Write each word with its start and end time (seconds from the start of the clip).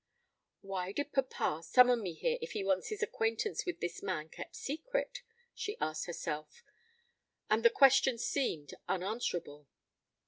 "Why 0.61 0.93
did 0.93 1.13
papa 1.13 1.61
summon 1.61 2.01
me 2.01 2.15
here 2.15 2.39
if 2.41 2.53
he 2.53 2.63
wants 2.63 2.89
his 2.89 3.03
acquaintance 3.03 3.67
with 3.67 3.81
this 3.81 4.01
man 4.01 4.29
kept 4.29 4.55
secret?" 4.55 5.21
she 5.53 5.77
asked 5.79 6.07
herself; 6.07 6.63
and 7.51 7.63
the 7.63 7.69
question 7.69 8.17
seemed 8.17 8.73
unanswerable. 8.87 9.67